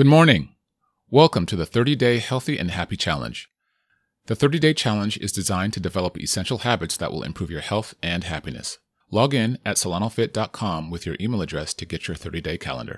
Good 0.00 0.06
morning. 0.06 0.54
Welcome 1.10 1.44
to 1.44 1.56
the 1.56 1.66
30 1.66 1.94
Day 1.94 2.20
Healthy 2.20 2.56
and 2.56 2.70
Happy 2.70 2.96
Challenge. 2.96 3.50
The 4.28 4.34
30 4.34 4.58
Day 4.58 4.72
Challenge 4.72 5.18
is 5.18 5.30
designed 5.30 5.74
to 5.74 5.78
develop 5.80 6.18
essential 6.18 6.56
habits 6.64 6.96
that 6.96 7.12
will 7.12 7.22
improve 7.22 7.50
your 7.50 7.60
health 7.60 7.92
and 8.02 8.24
happiness. 8.24 8.78
Log 9.10 9.34
in 9.34 9.58
at 9.62 9.76
solanofit.com 9.76 10.88
with 10.88 11.04
your 11.04 11.16
email 11.20 11.42
address 11.42 11.74
to 11.74 11.84
get 11.84 12.08
your 12.08 12.14
30 12.14 12.40
day 12.40 12.56
calendar. 12.56 12.96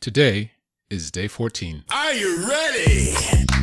Today 0.00 0.52
is 0.88 1.10
day 1.10 1.28
14. 1.28 1.84
Are 1.92 2.14
you 2.14 2.48
ready? 2.48 3.12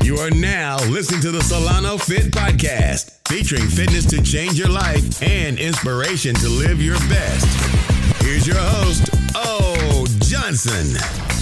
You 0.04 0.18
are 0.18 0.30
now 0.30 0.78
listening 0.88 1.22
to 1.22 1.32
the 1.32 1.42
Solano 1.42 1.98
Fit 1.98 2.32
Podcast, 2.32 3.28
featuring 3.28 3.66
fitness 3.66 4.06
to 4.06 4.22
change 4.22 4.54
your 4.54 4.70
life 4.70 5.24
and 5.24 5.58
inspiration 5.58 6.36
to 6.36 6.48
live 6.48 6.80
your 6.80 7.00
best. 7.10 8.22
Here's 8.22 8.46
your 8.46 8.60
host, 8.60 9.10
O. 9.34 10.06
Johnson. 10.22 11.39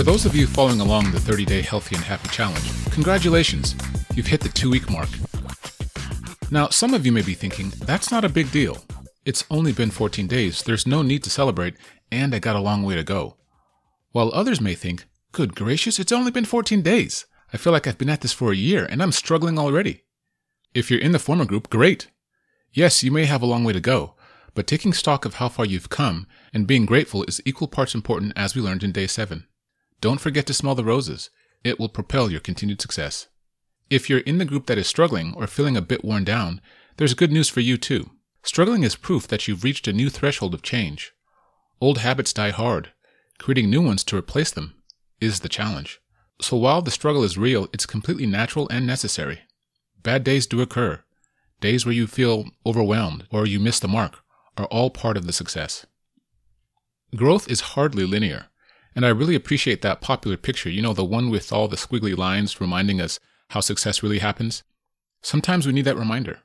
For 0.00 0.04
those 0.04 0.24
of 0.24 0.34
you 0.34 0.46
following 0.46 0.80
along 0.80 1.12
the 1.12 1.20
30 1.20 1.44
Day 1.44 1.60
Healthy 1.60 1.94
and 1.94 2.02
Happy 2.02 2.30
Challenge, 2.30 2.90
congratulations! 2.90 3.74
You've 4.14 4.28
hit 4.28 4.40
the 4.40 4.48
two 4.48 4.70
week 4.70 4.88
mark. 4.88 5.10
Now, 6.50 6.70
some 6.70 6.94
of 6.94 7.04
you 7.04 7.12
may 7.12 7.20
be 7.20 7.34
thinking, 7.34 7.68
that's 7.80 8.10
not 8.10 8.24
a 8.24 8.30
big 8.30 8.50
deal. 8.50 8.82
It's 9.26 9.44
only 9.50 9.72
been 9.72 9.90
14 9.90 10.26
days, 10.26 10.62
there's 10.62 10.86
no 10.86 11.02
need 11.02 11.22
to 11.24 11.28
celebrate, 11.28 11.74
and 12.10 12.34
I 12.34 12.38
got 12.38 12.56
a 12.56 12.60
long 12.60 12.82
way 12.82 12.94
to 12.94 13.02
go. 13.02 13.36
While 14.12 14.30
others 14.32 14.58
may 14.58 14.74
think, 14.74 15.04
good 15.32 15.54
gracious, 15.54 15.98
it's 15.98 16.12
only 16.12 16.30
been 16.30 16.46
14 16.46 16.80
days. 16.80 17.26
I 17.52 17.58
feel 17.58 17.74
like 17.74 17.86
I've 17.86 17.98
been 17.98 18.08
at 18.08 18.22
this 18.22 18.32
for 18.32 18.52
a 18.52 18.56
year 18.56 18.86
and 18.86 19.02
I'm 19.02 19.12
struggling 19.12 19.58
already. 19.58 20.04
If 20.72 20.90
you're 20.90 20.98
in 20.98 21.12
the 21.12 21.18
former 21.18 21.44
group, 21.44 21.68
great. 21.68 22.08
Yes, 22.72 23.04
you 23.04 23.10
may 23.10 23.26
have 23.26 23.42
a 23.42 23.46
long 23.46 23.64
way 23.64 23.74
to 23.74 23.80
go, 23.80 24.14
but 24.54 24.66
taking 24.66 24.94
stock 24.94 25.26
of 25.26 25.34
how 25.34 25.50
far 25.50 25.66
you've 25.66 25.90
come 25.90 26.26
and 26.54 26.66
being 26.66 26.86
grateful 26.86 27.22
is 27.24 27.42
equal 27.44 27.68
parts 27.68 27.94
important 27.94 28.32
as 28.34 28.54
we 28.54 28.62
learned 28.62 28.82
in 28.82 28.92
day 28.92 29.06
7. 29.06 29.44
Don't 30.00 30.20
forget 30.20 30.46
to 30.46 30.54
smell 30.54 30.74
the 30.74 30.84
roses. 30.84 31.30
It 31.62 31.78
will 31.78 31.88
propel 31.88 32.30
your 32.30 32.40
continued 32.40 32.80
success. 32.80 33.28
If 33.90 34.08
you're 34.08 34.20
in 34.20 34.38
the 34.38 34.44
group 34.44 34.66
that 34.66 34.78
is 34.78 34.86
struggling 34.86 35.34
or 35.34 35.46
feeling 35.46 35.76
a 35.76 35.82
bit 35.82 36.04
worn 36.04 36.24
down, 36.24 36.60
there's 36.96 37.14
good 37.14 37.32
news 37.32 37.48
for 37.48 37.60
you 37.60 37.76
too. 37.76 38.10
Struggling 38.42 38.82
is 38.82 38.96
proof 38.96 39.28
that 39.28 39.46
you've 39.46 39.64
reached 39.64 39.88
a 39.88 39.92
new 39.92 40.08
threshold 40.08 40.54
of 40.54 40.62
change. 40.62 41.12
Old 41.80 41.98
habits 41.98 42.32
die 42.32 42.50
hard. 42.50 42.92
Creating 43.38 43.68
new 43.68 43.82
ones 43.82 44.04
to 44.04 44.16
replace 44.16 44.50
them 44.50 44.74
is 45.20 45.40
the 45.40 45.48
challenge. 45.48 46.00
So 46.40 46.56
while 46.56 46.80
the 46.80 46.90
struggle 46.90 47.22
is 47.22 47.36
real, 47.36 47.68
it's 47.72 47.84
completely 47.84 48.26
natural 48.26 48.68
and 48.70 48.86
necessary. 48.86 49.40
Bad 50.02 50.24
days 50.24 50.46
do 50.46 50.62
occur. 50.62 51.02
Days 51.60 51.84
where 51.84 51.94
you 51.94 52.06
feel 52.06 52.46
overwhelmed 52.64 53.26
or 53.30 53.46
you 53.46 53.60
miss 53.60 53.78
the 53.78 53.88
mark 53.88 54.20
are 54.56 54.66
all 54.66 54.88
part 54.88 55.18
of 55.18 55.26
the 55.26 55.32
success. 55.32 55.84
Growth 57.14 57.50
is 57.50 57.60
hardly 57.60 58.06
linear. 58.06 58.46
And 58.94 59.06
I 59.06 59.10
really 59.10 59.34
appreciate 59.34 59.82
that 59.82 60.00
popular 60.00 60.36
picture, 60.36 60.70
you 60.70 60.82
know, 60.82 60.92
the 60.92 61.04
one 61.04 61.30
with 61.30 61.52
all 61.52 61.68
the 61.68 61.76
squiggly 61.76 62.16
lines 62.16 62.60
reminding 62.60 63.00
us 63.00 63.20
how 63.50 63.60
success 63.60 64.02
really 64.02 64.18
happens. 64.18 64.62
Sometimes 65.22 65.66
we 65.66 65.72
need 65.72 65.84
that 65.84 65.96
reminder. 65.96 66.40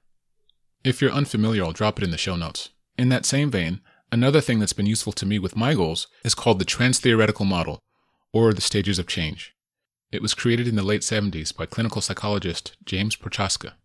If 0.84 1.02
you're 1.02 1.12
unfamiliar, 1.12 1.64
I'll 1.64 1.72
drop 1.72 1.98
it 1.98 2.04
in 2.04 2.12
the 2.12 2.18
show 2.18 2.36
notes. 2.36 2.70
In 2.98 3.10
that 3.10 3.26
same 3.26 3.50
vein, 3.50 3.82
another 4.12 4.42
thing 4.42 4.60
that's 4.60 4.74
been 4.74 4.86
useful 4.86 5.14
to 5.14 5.26
me 5.26 5.40
with 5.40 5.56
my 5.56 5.74
goals 5.74 6.08
is 6.24 6.36
called 6.36 6.60
the 6.60 6.66
Trans-Theoretical 6.66 7.46
Model, 7.46 7.80
or 8.32 8.54
the 8.54 8.62
Stages 8.62 9.00
of 9.00 9.08
Change. 9.08 9.56
It 10.12 10.22
was 10.22 10.34
created 10.34 10.68
in 10.68 10.76
the 10.76 10.84
late 10.84 11.02
70s 11.02 11.56
by 11.56 11.66
clinical 11.66 12.02
psychologist 12.02 12.78
James 12.86 13.16
Prochaska. 13.16 13.76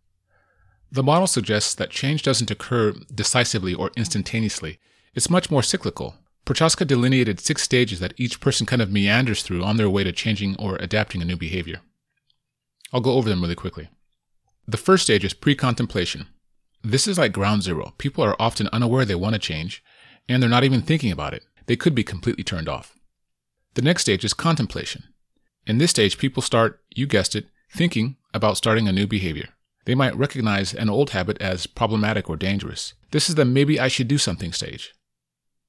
The 0.91 1.03
model 1.03 1.27
suggests 1.27 1.73
that 1.75 1.89
change 1.89 2.21
doesn't 2.21 2.51
occur 2.51 2.93
decisively 3.13 3.73
or 3.73 3.91
instantaneously. 3.95 4.77
It's 5.15 5.29
much 5.29 5.49
more 5.49 5.63
cyclical, 5.63 6.15
Prochaska 6.45 6.85
delineated 6.85 7.39
six 7.39 7.61
stages 7.61 7.99
that 7.99 8.13
each 8.17 8.39
person 8.39 8.65
kind 8.65 8.81
of 8.81 8.91
meanders 8.91 9.43
through 9.43 9.63
on 9.63 9.77
their 9.77 9.89
way 9.89 10.03
to 10.03 10.11
changing 10.11 10.55
or 10.57 10.75
adapting 10.77 11.21
a 11.21 11.25
new 11.25 11.37
behavior. 11.37 11.81
I'll 12.91 13.01
go 13.01 13.13
over 13.13 13.29
them 13.29 13.41
really 13.41 13.55
quickly. 13.55 13.89
The 14.67 14.77
first 14.77 15.03
stage 15.03 15.23
is 15.23 15.33
pre 15.33 15.55
contemplation. 15.55 16.27
This 16.83 17.07
is 17.07 17.17
like 17.17 17.31
ground 17.31 17.63
zero. 17.63 17.93
People 17.97 18.23
are 18.23 18.35
often 18.39 18.67
unaware 18.73 19.05
they 19.05 19.15
want 19.15 19.33
to 19.33 19.39
change, 19.39 19.83
and 20.27 20.41
they're 20.41 20.49
not 20.49 20.63
even 20.63 20.81
thinking 20.81 21.11
about 21.11 21.33
it. 21.33 21.43
They 21.67 21.75
could 21.75 21.93
be 21.93 22.03
completely 22.03 22.43
turned 22.43 22.67
off. 22.67 22.97
The 23.75 23.83
next 23.83 24.01
stage 24.01 24.25
is 24.25 24.33
contemplation. 24.33 25.03
In 25.67 25.77
this 25.77 25.91
stage, 25.91 26.17
people 26.17 26.41
start, 26.41 26.81
you 26.89 27.05
guessed 27.05 27.35
it, 27.35 27.45
thinking 27.71 28.17
about 28.33 28.57
starting 28.57 28.87
a 28.87 28.91
new 28.91 29.05
behavior. 29.05 29.49
They 29.85 29.95
might 29.95 30.17
recognize 30.17 30.73
an 30.73 30.89
old 30.89 31.11
habit 31.11 31.39
as 31.39 31.67
problematic 31.67 32.29
or 32.29 32.35
dangerous. 32.35 32.93
This 33.11 33.29
is 33.29 33.35
the 33.35 33.45
maybe 33.45 33.79
I 33.79 33.87
should 33.87 34.07
do 34.07 34.17
something 34.17 34.53
stage 34.53 34.93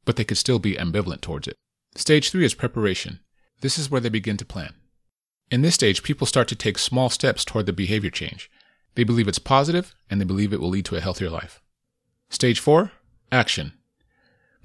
but 0.04 0.16
they 0.16 0.24
could 0.24 0.38
still 0.38 0.58
be 0.58 0.74
ambivalent 0.74 1.20
towards 1.20 1.48
it. 1.48 1.56
Stage 1.94 2.30
three 2.30 2.44
is 2.44 2.54
preparation. 2.54 3.20
This 3.60 3.78
is 3.78 3.90
where 3.90 4.00
they 4.00 4.08
begin 4.08 4.36
to 4.38 4.44
plan. 4.44 4.74
In 5.50 5.62
this 5.62 5.74
stage, 5.74 6.02
people 6.02 6.26
start 6.26 6.48
to 6.48 6.56
take 6.56 6.78
small 6.78 7.10
steps 7.10 7.44
toward 7.44 7.66
the 7.66 7.72
behavior 7.72 8.10
change. 8.10 8.50
They 8.94 9.04
believe 9.04 9.28
it's 9.28 9.38
positive 9.38 9.94
and 10.10 10.20
they 10.20 10.24
believe 10.24 10.52
it 10.52 10.60
will 10.60 10.70
lead 10.70 10.84
to 10.86 10.96
a 10.96 11.00
healthier 11.00 11.30
life. 11.30 11.60
Stage 12.30 12.58
four, 12.58 12.92
action. 13.30 13.74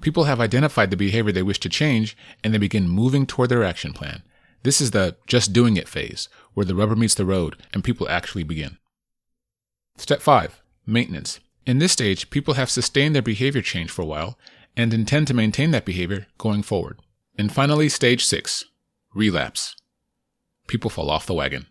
People 0.00 0.24
have 0.24 0.40
identified 0.40 0.90
the 0.90 0.96
behavior 0.96 1.32
they 1.32 1.42
wish 1.42 1.60
to 1.60 1.68
change 1.68 2.16
and 2.42 2.54
they 2.54 2.58
begin 2.58 2.88
moving 2.88 3.26
toward 3.26 3.50
their 3.50 3.64
action 3.64 3.92
plan. 3.92 4.22
This 4.62 4.80
is 4.80 4.90
the 4.92 5.16
just 5.26 5.52
doing 5.52 5.76
it 5.76 5.88
phase, 5.88 6.28
where 6.54 6.66
the 6.66 6.74
rubber 6.74 6.96
meets 6.96 7.14
the 7.14 7.24
road 7.24 7.56
and 7.72 7.84
people 7.84 8.08
actually 8.08 8.44
begin. 8.44 8.78
Step 9.96 10.20
five, 10.20 10.62
maintenance. 10.86 11.40
In 11.66 11.78
this 11.78 11.92
stage, 11.92 12.30
people 12.30 12.54
have 12.54 12.70
sustained 12.70 13.14
their 13.14 13.22
behavior 13.22 13.62
change 13.62 13.90
for 13.90 14.02
a 14.02 14.06
while 14.06 14.38
and 14.78 14.94
intend 14.94 15.26
to 15.26 15.34
maintain 15.34 15.72
that 15.72 15.84
behavior 15.84 16.28
going 16.38 16.62
forward. 16.62 17.00
And 17.36 17.52
finally, 17.52 17.88
stage 17.88 18.24
six 18.24 18.64
relapse. 19.12 19.74
People 20.68 20.88
fall 20.88 21.10
off 21.10 21.26
the 21.26 21.34
wagon. 21.34 21.66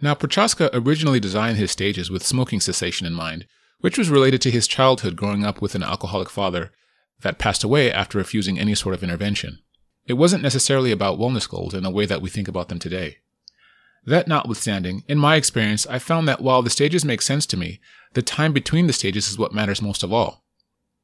Now, 0.00 0.14
Prochaska 0.14 0.70
originally 0.72 1.20
designed 1.20 1.58
his 1.58 1.70
stages 1.70 2.10
with 2.10 2.26
smoking 2.26 2.60
cessation 2.60 3.06
in 3.06 3.12
mind, 3.12 3.46
which 3.80 3.98
was 3.98 4.08
related 4.08 4.40
to 4.42 4.50
his 4.50 4.66
childhood 4.66 5.16
growing 5.16 5.44
up 5.44 5.60
with 5.60 5.74
an 5.74 5.82
alcoholic 5.82 6.30
father 6.30 6.72
that 7.20 7.38
passed 7.38 7.62
away 7.62 7.92
after 7.92 8.18
refusing 8.18 8.58
any 8.58 8.74
sort 8.74 8.94
of 8.94 9.02
intervention. 9.02 9.58
It 10.06 10.14
wasn't 10.14 10.42
necessarily 10.42 10.92
about 10.92 11.18
wellness 11.18 11.48
goals 11.48 11.74
in 11.74 11.82
the 11.82 11.90
way 11.90 12.06
that 12.06 12.22
we 12.22 12.30
think 12.30 12.48
about 12.48 12.68
them 12.68 12.78
today. 12.78 13.18
That 14.04 14.26
notwithstanding, 14.26 15.04
in 15.08 15.18
my 15.18 15.36
experience, 15.36 15.86
I 15.86 15.98
found 15.98 16.26
that 16.26 16.40
while 16.40 16.62
the 16.62 16.70
stages 16.70 17.04
make 17.04 17.22
sense 17.22 17.46
to 17.46 17.56
me, 17.56 17.80
the 18.14 18.22
time 18.22 18.52
between 18.52 18.86
the 18.86 18.92
stages 18.92 19.28
is 19.28 19.38
what 19.38 19.54
matters 19.54 19.82
most 19.82 20.02
of 20.02 20.12
all. 20.12 20.41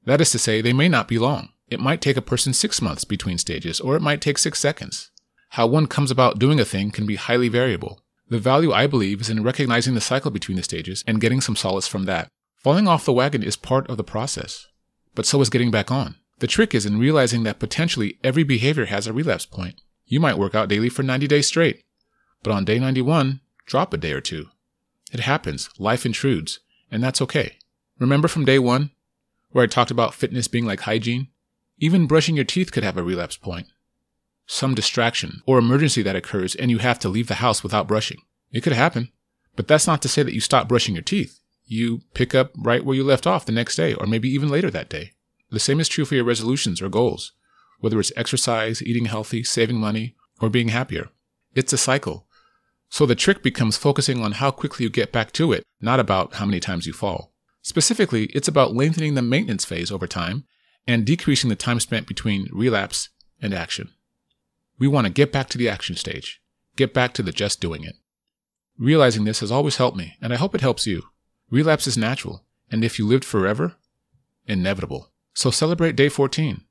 That 0.09 0.23
is 0.23 0.31
to 0.31 0.39
say, 0.39 0.63
they 0.63 0.73
may 0.73 0.89
not 0.89 1.07
be 1.07 1.19
long. 1.19 1.51
It 1.69 1.81
might 1.81 2.01
take 2.01 2.17
a 2.17 2.23
person 2.23 2.55
six 2.55 2.81
months 2.81 3.05
between 3.05 3.37
stages, 3.37 3.79
or 3.79 3.95
it 3.95 4.01
might 4.01 4.23
take 4.23 4.39
six 4.39 4.59
seconds. 4.59 5.11
How 5.51 5.67
one 5.67 5.87
comes 5.87 6.11
about 6.11 6.39
doing 6.39 6.59
a 6.59 6.65
thing 6.65 6.91
can 6.91 7.05
be 7.05 7.17
highly 7.17 7.51
variable. 7.51 8.01
The 8.31 8.39
value, 8.39 8.73
I 8.73 8.87
believe, 8.87 9.21
is 9.21 9.29
in 9.29 9.43
recognizing 9.43 9.93
the 9.93 10.01
cycle 10.01 10.31
between 10.31 10.57
the 10.57 10.63
stages 10.63 11.05
and 11.07 11.21
getting 11.21 11.43
some 11.43 11.57
solace 11.57 11.87
from 11.87 12.07
that. 12.07 12.29
Falling 12.57 12.89
off 12.89 13.05
the 13.05 13.13
wagon 13.13 13.43
is 13.43 13.55
part 13.55 13.87
of 13.91 13.99
the 13.99 14.03
process, 14.03 14.67
but 15.15 15.27
so 15.27 15.43
is 15.43 15.51
getting 15.51 15.71
back 15.71 15.91
on. 15.91 16.15
The 16.39 16.47
trick 16.47 16.75
is 16.75 16.87
in 16.87 16.99
realizing 16.99 17.43
that 17.43 17.59
potentially 17.59 18.19
every 18.25 18.45
behavior 18.45 18.87
has 18.87 19.07
a 19.07 19.13
relapse 19.13 19.45
point. 19.45 19.79
You 20.07 20.21
might 20.21 20.39
work 20.39 20.55
out 20.55 20.71
daily 20.71 20.89
for 20.89 21.03
90 21.03 21.27
days 21.27 21.49
straight, 21.49 21.83
but 22.43 22.51
on 22.51 22.65
day 22.65 22.79
91, 22.79 23.41
drop 23.67 23.93
a 23.93 23.99
day 23.99 24.13
or 24.13 24.23
two. 24.23 24.47
It 25.13 25.21
happens, 25.21 25.69
life 25.79 26.07
intrudes, 26.07 26.61
and 26.91 27.05
that's 27.05 27.21
okay. 27.21 27.59
Remember 27.99 28.27
from 28.27 28.47
day 28.47 28.59
one, 28.59 28.93
where 29.51 29.65
I 29.65 29.67
talked 29.67 29.91
about 29.91 30.15
fitness 30.15 30.49
being 30.49 30.67
like 30.67 30.81
hygiene, 30.81 31.29
even 31.79 32.07
brushing 32.07 32.37
your 32.37 32.45
teeth 32.45 32.73
could 32.73 32.85
have 32.85 32.97
a 32.97 33.03
relapse 33.03 33.37
point. 33.37 33.67
Some 34.47 34.75
distraction 34.75 35.43
or 35.47 35.59
emergency 35.59 36.03
that 36.03 36.17
occurs 36.17 36.55
and 36.55 36.71
you 36.71 36.79
have 36.79 36.99
to 37.01 37.09
leave 37.09 37.29
the 37.29 37.35
house 37.35 37.63
without 37.63 37.87
brushing. 37.87 38.19
It 38.51 38.63
could 38.63 38.73
happen, 38.73 39.13
but 39.57 39.69
that's 39.69 39.87
not 39.87 40.03
to 40.03 40.09
say 40.09 40.23
that 40.23 40.35
you 40.35 40.41
stop 40.41 40.69
brushing 40.69 40.95
your 40.95 41.03
teeth. 41.03 41.41
You 41.65 42.01
pick 42.15 42.35
up 42.35 42.53
right 42.57 42.85
where 42.85 42.97
you 42.97 43.05
left 43.05 43.27
off 43.27 43.45
the 43.45 43.53
next 43.53 43.77
day 43.77 43.95
or 43.95 44.07
maybe 44.07 44.29
even 44.29 44.49
later 44.49 44.71
that 44.71 44.89
day. 44.89 45.13
The 45.51 45.61
same 45.61 45.81
is 45.81 45.89
true 45.89 46.05
for 46.05 46.15
your 46.15 46.25
resolutions 46.25 46.81
or 46.81 46.89
goals, 46.89 47.33
whether 47.81 48.01
it's 48.01 48.13
exercise, 48.17 48.83
eating 48.83 49.05
healthy, 49.05 49.45
saving 49.45 49.79
money, 49.79 50.15
or 50.41 50.49
being 50.49 50.69
happier. 50.69 51.11
It's 51.55 51.73
a 51.73 51.79
cycle. 51.79 52.27
So 52.89 53.05
the 53.05 53.15
trick 53.15 53.43
becomes 53.43 53.77
focusing 53.77 54.23
on 54.23 54.33
how 54.33 54.51
quickly 54.51 54.85
you 54.85 54.91
get 54.91 55.13
back 55.13 55.33
to 55.33 55.53
it, 55.53 55.63
not 55.81 56.01
about 56.01 56.35
how 56.35 56.47
many 56.47 56.61
times 56.61 56.87
you 56.87 56.93
fall. 56.93 57.33
Specifically, 57.69 58.29
it's 58.33 58.49
about 58.49 58.75
lengthening 58.75 59.13
the 59.13 59.21
maintenance 59.21 59.67
phase 59.67 59.93
over 59.93 60.07
time 60.07 60.45
and 60.87 61.05
decreasing 61.05 61.51
the 61.51 61.55
time 61.55 61.79
spent 61.81 62.07
between 62.07 62.49
relapse 62.51 63.11
and 63.43 63.53
action. 63.53 63.91
We 64.79 64.89
want 64.89 65.07
to 65.07 65.13
get 65.13 65.33
back 65.33 65.51
to 65.51 65.59
the 65.59 65.69
action 65.69 65.95
stage, 65.95 66.41
get 66.77 66.95
back 66.95 67.13
to 67.13 67.23
the 67.23 67.31
just 67.31 67.61
doing 67.61 67.85
it. 67.85 67.97
Realizing 68.79 69.25
this 69.25 69.41
has 69.41 69.53
always 69.53 69.77
helped 69.77 69.99
me, 69.99 70.15
and 70.23 70.33
I 70.33 70.37
hope 70.37 70.55
it 70.55 70.63
helps 70.63 70.87
you. 70.87 71.03
Relapse 71.51 71.87
is 71.87 71.99
natural, 71.99 72.47
and 72.71 72.83
if 72.83 72.99
you 72.99 73.07
lived 73.07 73.27
forever, 73.27 73.77
inevitable. 74.47 75.11
So 75.35 75.51
celebrate 75.51 75.95
day 75.95 76.09
14. 76.09 76.63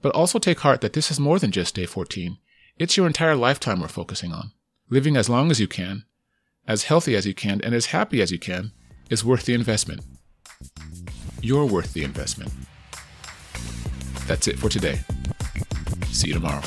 But 0.00 0.14
also 0.14 0.38
take 0.38 0.60
heart 0.60 0.80
that 0.80 0.92
this 0.92 1.10
is 1.10 1.18
more 1.18 1.40
than 1.40 1.50
just 1.50 1.74
day 1.74 1.86
14. 1.86 2.38
It's 2.78 2.96
your 2.96 3.08
entire 3.08 3.34
lifetime 3.34 3.80
we're 3.80 3.88
focusing 3.88 4.32
on. 4.32 4.52
Living 4.90 5.16
as 5.16 5.28
long 5.28 5.50
as 5.50 5.58
you 5.58 5.66
can, 5.66 6.04
as 6.68 6.84
healthy 6.84 7.16
as 7.16 7.26
you 7.26 7.34
can, 7.34 7.60
and 7.62 7.74
as 7.74 7.86
happy 7.86 8.22
as 8.22 8.30
you 8.30 8.38
can 8.38 8.70
is 9.10 9.24
worth 9.24 9.46
the 9.46 9.52
investment. 9.54 10.02
You're 11.46 11.64
worth 11.64 11.92
the 11.92 12.02
investment. 12.02 12.50
That's 14.26 14.48
it 14.48 14.58
for 14.58 14.68
today. 14.68 14.98
See 16.08 16.26
you 16.26 16.34
tomorrow. 16.34 16.62